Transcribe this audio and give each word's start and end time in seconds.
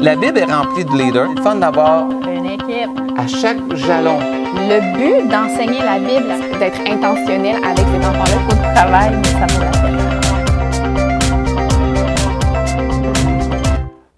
La 0.00 0.14
Bible 0.16 0.38
est 0.38 0.44
remplie 0.44 0.84
de 0.84 0.92
leaders. 0.92 1.28
C'est 1.36 1.42
fun 1.42 1.56
d'avoir 1.56 2.08
Une 2.10 2.46
équipe. 2.46 2.90
à 3.16 3.26
chaque 3.26 3.58
jalon. 3.74 4.18
Le 4.20 4.80
but 4.96 5.28
d'enseigner 5.28 5.80
la 5.82 5.98
Bible, 5.98 6.32
c'est 6.50 6.58
d'être 6.58 6.80
intentionnel 6.90 7.56
avec 7.64 7.78
ces 7.86 8.06
enfants-là. 8.06 8.36
Il 8.36 8.50
faut 8.50 8.56
du 8.56 8.74
travail, 8.74 9.16
mais 9.16 9.24
ça 9.28 9.46
vaut 9.46 9.64
la 9.64 9.70
peine. 9.70 9.98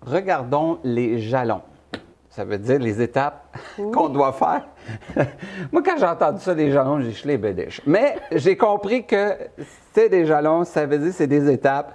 Regardons 0.06 0.79
les 0.85 1.19
jalons. 1.21 1.62
Ça 2.29 2.45
veut 2.45 2.59
dire 2.59 2.79
les 2.79 3.01
étapes 3.03 3.57
qu'on 3.93 4.09
doit 4.09 4.33
faire. 4.33 4.62
Moi, 5.73 5.83
quand 5.85 5.97
j'ai 5.99 6.07
entendu 6.07 6.41
ça, 6.41 6.55
des 6.55 6.71
jalons, 6.71 7.01
j'ai 7.01 7.12
gelé 7.12 7.39
bédèche. 7.39 7.81
Mais 7.87 8.17
j'ai 8.33 8.57
compris 8.57 9.05
que 9.05 9.35
c'est 9.93 10.09
des 10.09 10.27
jalons, 10.27 10.65
ça 10.65 10.87
veut 10.87 10.99
dire 10.99 11.12
c'est 11.15 11.27
des 11.27 11.51
étapes 11.51 11.95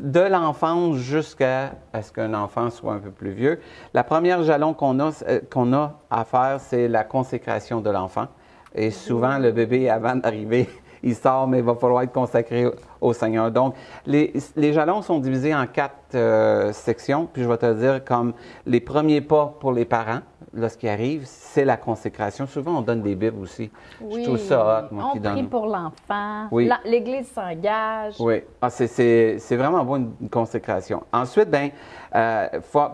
de 0.00 0.20
l'enfance 0.20 0.96
jusqu'à 0.96 1.72
ce 2.02 2.10
qu'un 2.10 2.34
enfant 2.34 2.70
soit 2.70 2.94
un 2.94 2.98
peu 2.98 3.10
plus 3.10 3.30
vieux? 3.30 3.60
La 3.94 4.02
première 4.02 4.42
jalon 4.42 4.74
qu'on 4.74 4.98
a, 4.98 5.10
euh, 5.28 5.40
qu'on 5.50 5.72
a 5.72 6.00
à 6.10 6.24
faire, 6.24 6.58
c'est 6.58 6.88
la 6.88 7.04
consécration 7.04 7.80
de 7.80 7.90
l'enfant. 7.90 8.26
Et 8.74 8.90
souvent, 8.90 9.38
le 9.38 9.52
bébé, 9.52 9.90
avant 9.90 10.16
d'arriver, 10.16 10.68
il 11.02 11.14
sort, 11.14 11.46
mais 11.46 11.58
il 11.58 11.64
va 11.64 11.74
falloir 11.74 12.02
être 12.02 12.12
consacré 12.12 12.66
au 13.00 13.12
Seigneur. 13.12 13.50
Donc, 13.50 13.74
les, 14.06 14.32
les 14.56 14.72
jalons 14.72 15.02
sont 15.02 15.18
divisés 15.18 15.54
en 15.54 15.66
quatre 15.66 16.14
euh, 16.14 16.72
sections. 16.72 17.28
Puis, 17.32 17.42
je 17.42 17.48
vais 17.48 17.58
te 17.58 17.72
dire 17.74 18.04
comme 18.04 18.32
les 18.66 18.80
premiers 18.80 19.20
pas 19.20 19.54
pour 19.60 19.72
les 19.72 19.84
parents, 19.84 20.20
lorsqu'ils 20.54 20.88
arrivent, 20.88 21.24
c'est 21.24 21.64
la 21.64 21.76
consécration. 21.76 22.46
Souvent, 22.46 22.78
on 22.78 22.82
donne 22.82 23.02
des 23.02 23.14
bibles 23.14 23.40
aussi. 23.40 23.70
je 24.00 24.22
trouve 24.24 24.38
ça 24.38 24.88
hot, 24.90 24.94
moi, 24.94 25.10
on 25.10 25.12
qui 25.12 25.20
prie 25.20 25.42
pour 25.44 25.66
l'enfant. 25.66 26.48
Oui. 26.50 26.68
L'Église 26.84 27.28
s'engage. 27.28 28.14
Oui, 28.18 28.42
ah, 28.60 28.70
c'est- 28.70 29.38
vraiment 29.56 29.84
bon 29.84 29.96
une, 29.96 30.12
une 30.22 30.28
consécration. 30.30 31.02
Ensuite, 31.12 31.50
ben, 31.50 31.70
euh, 32.14 32.46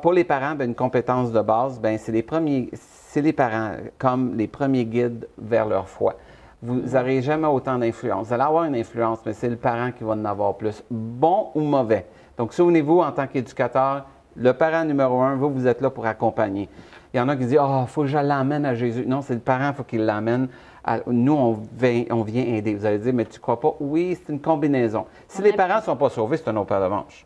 pour 0.02 0.12
les 0.12 0.24
parents, 0.24 0.54
ben, 0.54 0.68
une 0.68 0.74
compétence 0.74 1.32
de 1.32 1.40
base, 1.40 1.78
ben, 1.80 1.98
c'est 1.98 2.12
les 2.12 2.22
premiers, 2.22 2.68
c'est 2.72 3.22
les 3.22 3.32
parents 3.32 3.72
comme 3.98 4.34
les 4.36 4.46
premiers 4.48 4.84
guides 4.84 5.28
vers 5.38 5.66
leur 5.66 5.88
foi. 5.88 6.14
Vous 6.62 6.74
n'aurez 6.80 7.20
jamais 7.22 7.46
autant 7.46 7.78
d'influence. 7.78 8.28
Vous 8.28 8.32
allez 8.34 8.42
avoir 8.42 8.64
une 8.64 8.74
influence, 8.74 9.20
mais 9.24 9.34
c'est 9.34 9.48
le 9.48 9.56
parent 9.56 9.92
qui 9.92 10.04
va 10.04 10.12
en 10.12 10.24
avoir 10.24 10.54
plus, 10.54 10.82
bon 10.90 11.48
ou 11.54 11.60
mauvais. 11.60 12.06
Donc, 12.36 12.52
souvenez-vous, 12.52 13.00
en 13.00 13.12
tant 13.12 13.26
qu'éducateur, 13.26 14.04
le 14.34 14.52
parent 14.52 14.84
numéro 14.84 15.20
un, 15.20 15.36
vous, 15.36 15.50
vous 15.50 15.66
êtes 15.66 15.80
là 15.80 15.90
pour 15.90 16.04
accompagner. 16.06 16.68
Il 17.16 17.20
y 17.20 17.22
en 17.22 17.30
a 17.30 17.36
qui 17.36 17.46
disent, 17.46 17.56
ah, 17.58 17.84
il 17.86 17.88
faut 17.88 18.02
que 18.02 18.08
je 18.08 18.18
l'emmène 18.18 18.66
à 18.66 18.74
Jésus. 18.74 19.06
Non, 19.06 19.22
c'est 19.22 19.32
le 19.32 19.40
parent, 19.40 19.70
il 19.70 19.74
faut 19.74 19.84
qu'il 19.84 20.04
l'amène. 20.04 20.48
à- 20.84 20.98
Nous, 21.06 21.32
on 21.32 21.58
vient, 21.78 22.04
on 22.10 22.20
vient 22.22 22.42
aider. 22.44 22.74
Vous 22.74 22.84
allez 22.84 22.98
dire, 22.98 23.14
mais 23.14 23.24
tu 23.24 23.40
crois 23.40 23.58
pas? 23.58 23.72
Oui, 23.80 24.18
c'est 24.18 24.30
une 24.30 24.38
combinaison. 24.38 25.06
Si 25.26 25.40
On 25.40 25.44
les 25.44 25.54
parents 25.54 25.78
ne 25.78 25.80
sont 25.82 25.96
pas 25.96 26.10
sauvés, 26.10 26.36
c'est 26.36 26.48
un 26.50 26.56
autre 26.56 26.66
paire 26.66 26.82
de 26.82 26.88
manches. 26.88 27.24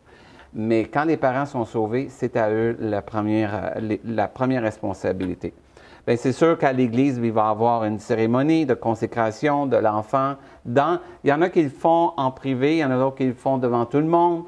Mais 0.53 0.85
quand 0.85 1.03
les 1.03 1.17
parents 1.17 1.45
sont 1.45 1.65
sauvés, 1.65 2.07
c'est 2.09 2.37
à 2.37 2.49
eux 2.49 2.77
la 2.79 3.01
première, 3.01 3.73
la 4.05 4.29
première 4.29 4.61
responsabilité. 4.61 5.53
Bien, 6.07 6.15
c'est 6.15 6.31
sûr 6.31 6.57
qu'à 6.57 6.71
l'Église, 6.71 7.19
il 7.21 7.31
va 7.33 7.47
y 7.47 7.51
avoir 7.51 7.83
une 7.83 7.99
cérémonie 7.99 8.65
de 8.65 8.73
consécration 8.73 9.65
de 9.65 9.75
l'enfant. 9.75 10.35
Dans, 10.63 10.99
il 11.25 11.29
y 11.29 11.33
en 11.33 11.41
a 11.41 11.49
qui 11.49 11.63
le 11.63 11.69
font 11.69 12.13
en 12.15 12.31
privé, 12.31 12.77
il 12.77 12.79
y 12.79 12.85
en 12.85 12.91
a 12.91 12.97
d'autres 12.97 13.17
qui 13.17 13.25
le 13.25 13.33
font 13.33 13.57
devant 13.57 13.85
tout 13.85 13.97
le 13.99 14.05
monde. 14.05 14.43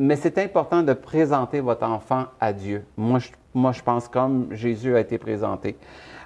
Mais 0.00 0.14
c'est 0.14 0.38
important 0.38 0.84
de 0.84 0.92
présenter 0.92 1.58
votre 1.58 1.84
enfant 1.84 2.26
à 2.40 2.52
Dieu. 2.52 2.84
Moi, 2.96 3.18
je, 3.18 3.30
moi, 3.52 3.72
je 3.72 3.82
pense 3.82 4.06
comme 4.06 4.46
Jésus 4.52 4.94
a 4.94 5.00
été 5.00 5.18
présenté. 5.18 5.76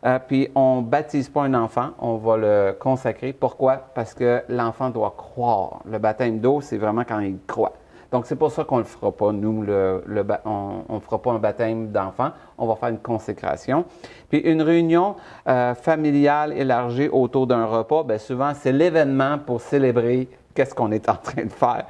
Euh, 0.04 0.18
puis, 0.18 0.48
on 0.54 0.82
baptise 0.82 1.30
pas 1.30 1.44
un 1.44 1.54
enfant, 1.54 1.90
on 1.98 2.16
va 2.16 2.36
le 2.36 2.76
consacrer. 2.78 3.32
Pourquoi? 3.32 3.76
Parce 3.94 4.12
que 4.12 4.42
l'enfant 4.50 4.90
doit 4.90 5.14
croire. 5.16 5.80
Le 5.90 5.98
baptême 5.98 6.38
d'eau, 6.40 6.60
c'est 6.60 6.76
vraiment 6.76 7.04
quand 7.04 7.20
il 7.20 7.38
croit. 7.46 7.72
Donc, 8.10 8.26
c'est 8.26 8.36
pour 8.36 8.52
ça 8.52 8.64
qu'on 8.64 8.76
le 8.76 8.84
fera 8.84 9.10
pas, 9.10 9.32
nous, 9.32 9.62
le, 9.62 10.04
le 10.06 10.22
on 10.44 10.84
ne 10.90 11.00
fera 11.00 11.22
pas 11.22 11.32
un 11.32 11.38
baptême 11.38 11.92
d'enfant, 11.92 12.32
on 12.58 12.66
va 12.66 12.76
faire 12.76 12.90
une 12.90 12.98
consécration. 12.98 13.86
Puis, 14.28 14.40
une 14.40 14.60
réunion 14.60 15.16
euh, 15.48 15.74
familiale 15.74 16.52
élargie 16.52 17.08
autour 17.08 17.46
d'un 17.46 17.64
repas, 17.64 18.02
bien 18.02 18.18
souvent, 18.18 18.52
c'est 18.54 18.72
l'événement 18.72 19.38
pour 19.38 19.62
célébrer 19.62 20.28
qu'est-ce 20.54 20.74
qu'on 20.74 20.92
est 20.92 21.08
en 21.08 21.16
train 21.16 21.44
de 21.44 21.52
faire? 21.52 21.86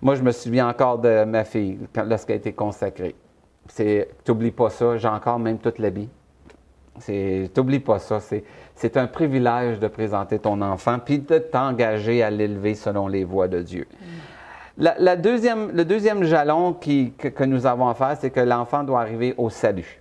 Moi, 0.00 0.14
je 0.14 0.22
me 0.22 0.32
souviens 0.32 0.68
encore 0.68 0.98
de 0.98 1.24
ma 1.24 1.44
fille, 1.44 1.78
lorsqu'elle 2.06 2.34
a 2.34 2.38
été 2.38 2.52
consacrée. 2.52 3.14
C'est, 3.68 4.08
t'oublies 4.24 4.50
pas 4.50 4.70
ça, 4.70 4.96
j'ai 4.96 5.08
encore 5.08 5.38
même 5.38 5.58
toute 5.58 5.78
l'habit. 5.78 6.08
C'est, 6.98 7.50
t'oublies 7.54 7.80
pas 7.80 7.98
ça, 7.98 8.20
c'est, 8.20 8.44
c'est 8.74 8.96
un 8.96 9.06
privilège 9.06 9.78
de 9.78 9.88
présenter 9.88 10.38
ton 10.38 10.60
enfant, 10.60 10.98
puis 10.98 11.18
de 11.20 11.38
t'engager 11.38 12.22
à 12.22 12.30
l'élever 12.30 12.74
selon 12.74 13.08
les 13.08 13.24
voies 13.24 13.48
de 13.48 13.62
Dieu. 13.62 13.86
La, 14.76 15.16
deuxième, 15.16 15.72
le 15.72 15.84
deuxième 15.84 16.24
jalon 16.24 16.72
que, 16.72 17.28
que 17.28 17.44
nous 17.44 17.66
avons 17.66 17.88
à 17.88 17.94
faire, 17.94 18.16
c'est 18.18 18.30
que 18.30 18.40
l'enfant 18.40 18.82
doit 18.82 19.00
arriver 19.00 19.34
au 19.36 19.50
salut. 19.50 20.00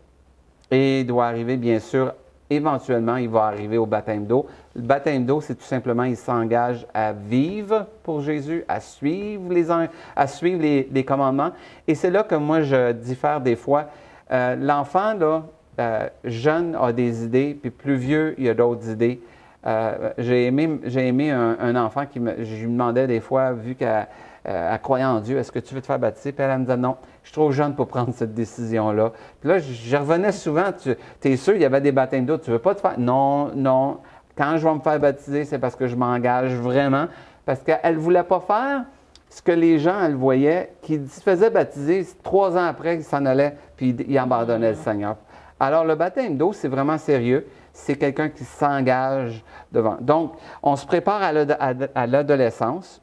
Et 0.72 1.04
doit 1.04 1.26
arriver, 1.26 1.58
bien 1.58 1.80
sûr, 1.80 2.14
éventuellement, 2.50 3.18
il 3.18 3.28
va 3.28 3.46
arriver 3.46 3.78
au 3.78 3.86
baptême 3.86 4.26
d'eau. 4.26 4.46
Le 4.80 4.86
baptême 4.86 5.26
d'eau, 5.26 5.42
c'est 5.42 5.56
tout 5.56 5.66
simplement, 5.66 6.04
il 6.04 6.16
s'engage 6.16 6.88
à 6.94 7.12
vivre 7.12 7.86
pour 8.02 8.22
Jésus, 8.22 8.64
à 8.70 8.80
suivre 8.80 9.52
les, 9.52 9.68
à 10.16 10.26
suivre 10.26 10.62
les, 10.62 11.04
commandements. 11.04 11.52
Et 11.86 11.96
c'est 11.96 12.10
là 12.10 12.24
que 12.24 12.36
moi, 12.36 12.62
je 12.62 12.94
diffère 12.94 13.42
des 13.42 13.58
fois. 13.58 13.88
Euh, 14.32 14.56
L'enfant, 14.56 15.16
là, 15.16 15.44
euh, 15.82 16.08
jeune, 16.24 16.78
a 16.80 16.94
des 16.94 17.26
idées, 17.26 17.58
puis 17.62 17.72
plus 17.72 17.96
vieux, 17.96 18.36
il 18.38 18.48
a 18.48 18.54
d'autres 18.54 18.90
idées. 18.90 19.20
Euh, 19.68 20.12
j'ai 20.18 20.46
aimé, 20.46 20.80
aimé 20.96 21.30
un, 21.32 21.76
enfant 21.76 22.06
qui 22.06 22.22
me, 22.22 22.42
je 22.42 22.56
lui 22.64 22.72
demandais 22.72 23.06
des 23.06 23.20
fois, 23.20 23.52
vu 23.52 23.76
qu'elle 23.76 24.08
elle 24.46 24.80
croyait 24.82 25.04
en 25.04 25.20
Dieu, 25.20 25.38
est-ce 25.38 25.52
que 25.52 25.60
tu 25.60 25.76
veux 25.76 25.82
te 25.82 25.88
faire 25.88 26.00
baptiser? 26.00 26.32
Puis 26.32 26.42
elle, 26.42 26.58
me 26.58 26.64
disait 26.64 26.78
non, 26.78 26.96
je 27.24 27.28
suis 27.28 27.34
trop 27.34 27.52
jeune 27.52 27.76
pour 27.76 27.88
prendre 27.88 28.14
cette 28.14 28.34
décision-là. 28.34 29.12
Puis 29.42 29.50
là, 29.50 29.60
je 29.60 29.98
revenais 29.98 30.32
souvent, 30.32 30.72
tu 30.82 30.96
es 31.30 31.36
sûr, 31.36 31.54
il 31.56 31.62
y 31.62 31.66
avait 31.66 31.82
des 31.82 31.92
baptêmes 31.92 32.26
d'eau, 32.26 32.38
tu 32.38 32.50
veux 32.50 32.60
pas 32.60 32.74
te 32.74 32.80
faire? 32.80 32.98
Non, 32.98 33.52
non. 33.54 33.98
Quand 34.40 34.56
je 34.56 34.66
vais 34.66 34.74
me 34.74 34.80
faire 34.80 34.98
baptiser, 35.02 35.44
c'est 35.44 35.60
parce 35.60 35.76
que 35.76 35.86
je 35.86 35.98
m'engage 35.98 36.54
vraiment. 36.54 37.08
Parce 37.46 37.60
qu'elle 37.60 37.96
ne 37.96 38.00
voulait 38.00 38.24
pas 38.24 38.40
faire 38.40 38.86
ce 39.30 39.42
que 39.42 39.52
les 39.52 39.80
gens, 39.80 40.02
elle 40.02 40.16
voyait, 40.16 40.72
qui 40.82 41.06
se 41.08 41.20
faisaient 41.20 41.50
baptiser, 41.50 42.08
trois 42.24 42.56
ans 42.56 42.64
après, 42.64 42.96
ils 42.96 43.04
s'en 43.04 43.26
allaient, 43.26 43.58
puis 43.76 43.94
ils 44.08 44.18
abandonnaient 44.18 44.70
le 44.70 44.76
Seigneur. 44.78 45.18
Alors, 45.60 45.84
le 45.84 45.96
baptême 45.96 46.38
d'eau, 46.38 46.54
c'est 46.54 46.70
vraiment 46.70 46.98
sérieux. 46.98 47.46
C'est 47.74 47.98
quelqu'un 47.98 48.30
qui 48.30 48.46
s'engage 48.46 49.44
devant. 49.74 49.98
Donc, 50.00 50.36
on 50.64 50.78
se 50.78 50.86
prépare 50.86 51.22
à 51.22 51.34
l'ad- 51.34 51.58
à 51.60 51.74
à 51.94 52.08
l'adolescence. 52.08 53.02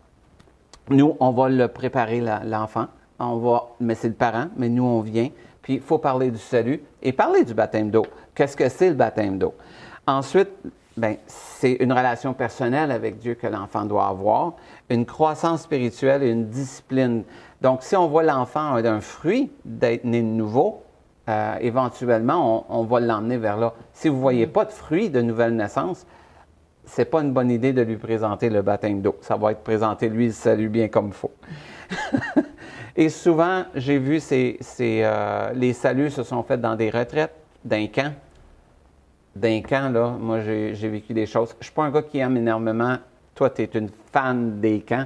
Nous, 0.89 1.17
on 1.21 1.33
va 1.33 1.51
le 1.51 1.69
préparer, 1.69 2.23
l'enfant. 2.45 2.87
On 3.19 3.37
va, 3.37 3.65
mais 3.79 3.95
c'est 3.95 4.09
le 4.09 4.15
parent, 4.15 4.47
mais 4.57 4.71
nous, 4.71 4.85
on 4.85 5.01
vient. 5.01 5.29
Puis, 5.61 5.75
il 5.75 5.81
faut 5.81 5.99
parler 5.99 6.31
du 6.31 6.39
salut 6.39 6.81
et 7.03 7.13
parler 7.13 7.45
du 7.45 7.53
baptême 7.53 7.91
d'eau. 7.91 8.07
Qu'est-ce 8.35 8.57
que 8.57 8.71
c'est 8.71 8.89
le 8.89 8.95
baptême 8.95 9.37
d'eau? 9.37 9.55
Ensuite, 10.07 10.51
ben, 10.97 11.17
c'est 11.27 11.73
une 11.73 11.93
relation 11.93 12.33
personnelle 12.33 12.91
avec 12.91 13.19
Dieu 13.19 13.35
que 13.35 13.47
l'enfant 13.47 13.85
doit 13.85 14.07
avoir, 14.07 14.55
une 14.89 15.05
croissance 15.05 15.63
spirituelle 15.63 16.23
et 16.23 16.31
une 16.31 16.49
discipline. 16.49 17.25
Donc, 17.61 17.83
si 17.83 17.97
on 17.97 18.09
voit 18.09 18.23
l'enfant 18.23 18.81
d'un 18.81 19.01
fruit 19.01 19.51
d'être 19.65 20.05
né 20.05 20.23
de 20.23 20.27
nouveau, 20.27 20.83
euh, 21.29 21.57
éventuellement, 21.61 22.65
on, 22.69 22.81
on 22.81 22.85
va 22.85 23.01
l'emmener 23.01 23.37
vers 23.37 23.57
là. 23.57 23.75
Si 23.93 24.09
vous 24.09 24.17
ne 24.17 24.21
voyez 24.21 24.47
pas 24.47 24.65
de 24.65 24.73
fruit 24.73 25.11
de 25.11 25.21
nouvelle 25.21 25.55
naissance, 25.57 26.07
c'est 26.87 27.05
pas 27.05 27.21
une 27.21 27.33
bonne 27.33 27.51
idée 27.51 27.73
de 27.73 27.83
lui 27.83 27.97
présenter 27.97 28.49
le 28.49 28.63
baptême 28.63 29.03
d'eau. 29.03 29.17
Ça 29.21 29.37
va 29.37 29.51
être 29.51 29.63
présenté, 29.63 30.09
lui, 30.09 30.27
le 30.27 30.33
salut 30.33 30.69
bien 30.69 30.89
comme 30.89 31.09
il 31.09 31.13
faut. 31.13 31.33
Et 32.97 33.11
souvent, 33.11 33.65
j'ai 33.75 33.99
vu 33.99 34.21
ces, 34.21 34.57
ces, 34.61 35.03
euh, 35.05 35.53
les 35.53 35.73
saluts 35.73 36.11
se 36.11 36.23
sont 36.23 36.43
faits 36.43 36.61
dans 36.61 36.77
des 36.77 36.89
retraites, 36.89 37.35
d'un 37.65 37.87
camp. 37.89 38.15
D'un 39.37 39.61
camp, 39.61 39.93
là, 39.93 40.17
moi, 40.19 40.41
j'ai 40.41 40.89
vécu 40.89 41.13
des 41.13 41.27
choses. 41.27 41.51
Je 41.51 41.57
ne 41.59 41.65
suis 41.65 41.73
pas 41.73 41.85
un 41.85 41.91
gars 41.91 42.03
qui 42.03 42.19
aime 42.19 42.39
énormément. 42.39 42.97
Toi, 43.35 43.51
tu 43.51 43.63
es 43.63 43.71
une 43.75 43.91
fan 44.11 44.61
des 44.61 44.81
camps. 44.81 45.05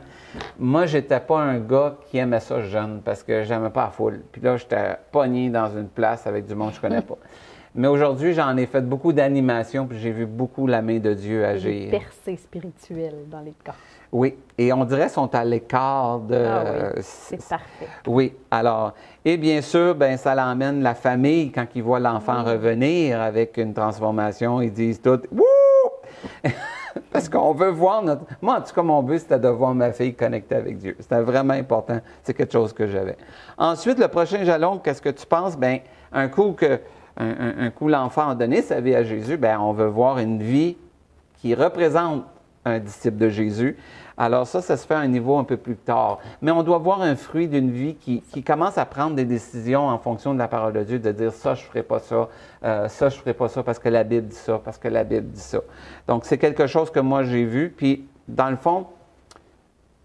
Moi, 0.57 0.87
j'étais 0.87 1.19
pas 1.19 1.41
un 1.41 1.59
gars 1.59 1.97
qui 2.07 2.19
aimait 2.19 2.39
ça 2.39 2.63
jeune 2.63 3.01
parce 3.05 3.25
que 3.25 3.43
j'aimais 3.43 3.71
pas 3.71 3.87
la 3.87 3.91
foule. 3.91 4.21
Puis 4.31 4.41
là, 4.41 4.57
j'étais 4.57 4.97
pogné 5.11 5.51
dans 5.51 5.69
une 5.77 5.89
place 5.89 6.29
avec 6.29 6.47
du 6.47 6.55
monde 6.55 6.71
que 6.71 6.77
je 6.77 6.81
connais 6.81 7.03
pas. 7.03 7.19
Mais 7.75 7.87
aujourd'hui, 7.89 8.35
j'en 8.35 8.57
ai 8.57 8.67
fait 8.67 8.81
beaucoup 8.81 9.13
d'animations, 9.13 9.87
puis 9.87 9.99
j'ai 9.99 10.11
vu 10.11 10.27
beaucoup 10.27 10.67
la 10.67 10.83
main 10.83 10.99
de 10.99 11.15
Dieu 11.15 11.45
agir. 11.45 11.91
percées 11.91 12.37
spirituelles 12.37 13.25
dans 13.31 13.41
les 13.41 13.55
cas. 13.65 13.75
Oui, 14.13 14.37
et 14.59 14.73
on 14.73 14.85
dirait 14.85 15.03
qu'ils 15.03 15.11
sont 15.11 15.33
à 15.35 15.45
l'écart 15.45 16.19
de... 16.19 16.35
Ah 16.35 16.65
oui, 16.97 17.01
c'est 17.03 17.49
parfait. 17.49 17.87
oui, 18.09 18.35
alors, 18.51 18.93
et 19.25 19.37
bien 19.37 19.63
sûr, 19.63 19.95
ben, 19.95 20.17
ça 20.17 20.35
l'emmène 20.35 20.83
la 20.83 20.97
famille 20.97 21.53
quand 21.53 21.67
ils 21.77 21.83
voient 21.83 22.01
l'enfant 22.01 22.43
revenir 22.43 23.21
avec 23.21 23.57
une 23.57 23.73
transformation, 23.73 24.61
ils 24.61 24.73
disent 24.73 25.01
tout 25.01 25.21
Wouh! 25.31 26.51
Parce 27.13 27.29
qu'on 27.29 27.53
veut 27.53 27.71
voir 27.71 28.03
notre. 28.03 28.23
Moi, 28.41 28.57
en 28.57 28.61
tout 28.61 28.75
cas, 28.75 28.83
mon 28.83 29.03
but, 29.03 29.21
c'était 29.21 29.39
de 29.39 29.49
voir 29.49 29.75
ma 29.75 29.93
fille 29.93 30.15
connectée 30.15 30.57
avec 30.57 30.79
Dieu. 30.79 30.97
C'était 30.99 31.21
vraiment 31.21 31.55
important. 31.55 32.01
C'est 32.23 32.35
quelque 32.35 32.53
chose 32.53 32.73
que 32.73 32.87
j'avais. 32.87 33.17
Ensuite, 33.59 33.99
le 33.99 34.09
prochain 34.09 34.45
jalon, 34.45 34.79
qu'est-ce 34.79 35.03
que 35.03 35.11
tu 35.11 35.27
penses? 35.27 35.57
Bien, 35.57 35.79
un 36.13 36.29
coup 36.29 36.53
que. 36.53 36.81
Un, 37.23 37.71
coup, 37.71 37.89
l'enfant 37.89 38.31
a 38.31 38.35
donné 38.35 38.63
sa 38.63 38.81
vie 38.81 38.95
à 38.95 39.05
Jésus, 39.05 39.37
bien, 39.37 39.61
on 39.61 39.73
veut 39.73 39.89
voir 39.89 40.19
une 40.19 40.43
vie 40.43 40.79
qui 41.39 41.55
représente 41.55 42.25
un 42.65 42.79
disciple 42.79 43.19
de 43.19 43.29
Jésus. 43.29 43.77
Alors 44.17 44.47
ça, 44.47 44.61
ça 44.61 44.77
se 44.77 44.87
fait 44.87 44.95
à 44.95 44.99
un 44.99 45.07
niveau 45.07 45.39
un 45.39 45.45
peu 45.45 45.57
plus 45.57 45.77
tard. 45.77 46.19
Mais 46.43 46.51
on 46.51 46.63
doit 46.63 46.79
voir 46.79 47.01
un 47.01 47.17
fruit 47.17 47.49
d'une 47.49 47.71
vie 47.71 47.95
qui, 47.95 48.43
commence 48.43 48.77
à 48.77 48.85
prendre 48.85 49.17
des 49.17 49.25
décisions 49.25 49.89
en 49.89 49.99
fonction 49.99 50.35
de 50.35 50.39
la 50.39 50.49
parole 50.49 50.75
de 50.75 50.83
Dieu, 50.83 50.99
de 50.99 51.13
dire 51.13 51.33
ça, 51.33 51.55
je 51.55 51.63
ne 51.63 51.67
ferai 51.69 51.83
pas 51.83 51.99
ça, 52.01 52.29
euh, 52.65 52.89
ça, 52.89 53.09
je 53.09 53.17
ne 53.17 53.21
ferai 53.21 53.35
pas 53.35 53.49
ça 53.49 53.63
parce 53.63 53.79
que 53.79 53.89
la 53.89 54.05
Bible 54.05 54.27
dit 54.27 54.37
ça, 54.37 54.61
parce 54.63 54.77
que 54.77 54.89
la 54.89 55.05
Bible 55.05 55.29
dit 55.29 55.41
ça. 55.41 55.61
Donc 56.07 56.27
c'est 56.27 56.37
quelque 56.37 56.67
chose 56.67 56.91
que 56.91 57.01
moi 57.01 57.23
j'ai 57.23 57.45
vu. 57.45 57.73
Puis 57.75 58.07
dans 58.29 58.51
le 58.51 58.57
fond, 58.57 58.87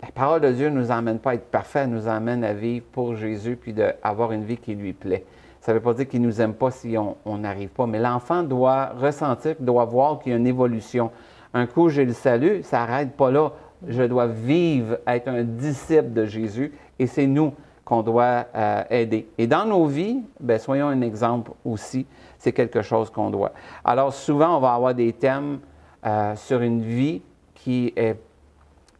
la 0.02 0.12
parole 0.12 0.42
de 0.42 0.52
Dieu 0.52 0.70
ne 0.70 0.80
nous 0.80 0.92
emmène 0.92 1.20
pas 1.20 1.32
à 1.32 1.34
être 1.36 1.52
parfait, 1.52 1.80
elle 1.80 1.90
nous 1.90 2.08
emmène 2.08 2.44
à 2.44 2.54
vivre 2.54 2.86
pour 2.92 3.16
Jésus 3.16 3.58
puis 3.58 3.74
d'avoir 3.74 4.32
une 4.32 4.46
vie 4.46 4.58
qui 4.58 4.76
lui 4.76 4.94
plaît. 4.94 5.26
Ça 5.66 5.72
ne 5.72 5.80
veut 5.80 5.84
pas 5.84 5.96
dire 5.96 6.08
qu'il 6.08 6.22
ne 6.22 6.28
nous 6.28 6.42
aime 6.42 6.54
pas 6.54 6.70
si 6.70 6.96
on 6.96 7.38
n'arrive 7.40 7.70
pas, 7.70 7.88
mais 7.88 7.98
l'enfant 7.98 8.44
doit 8.44 8.90
ressentir, 9.02 9.56
doit 9.60 9.86
voir 9.86 10.20
qu'il 10.20 10.32
y 10.32 10.36
a 10.36 10.38
une 10.38 10.46
évolution. 10.46 11.10
Un 11.56 11.66
coup, 11.66 11.90
j'ai 11.90 12.06
le 12.06 12.14
salut, 12.14 12.62
ça 12.62 12.86
n'arrête 12.86 13.18
pas 13.18 13.32
là. 13.32 13.52
Je 13.88 14.04
dois 14.04 14.28
vivre, 14.28 15.00
être 15.08 15.28
un 15.28 15.42
disciple 15.42 16.14
de 16.14 16.26
Jésus, 16.26 16.72
et 17.00 17.08
c'est 17.08 17.26
nous 17.26 17.52
qu'on 17.84 18.04
doit 18.04 18.46
euh, 18.54 18.84
aider. 18.92 19.28
Et 19.40 19.48
dans 19.48 19.66
nos 19.66 19.88
vies, 19.88 20.22
ben, 20.40 20.60
soyons 20.60 20.90
un 20.90 21.02
exemple 21.02 21.54
aussi. 21.66 22.06
C'est 22.38 22.52
quelque 22.52 22.84
chose 22.84 23.10
qu'on 23.10 23.32
doit. 23.32 23.52
Alors 23.84 24.14
souvent, 24.14 24.58
on 24.58 24.60
va 24.60 24.76
avoir 24.76 24.94
des 24.94 25.14
thèmes 25.14 25.62
euh, 26.06 26.36
sur 26.36 26.62
une 26.62 26.84
vie 26.84 27.24
qui 27.56 27.92
est 27.96 28.20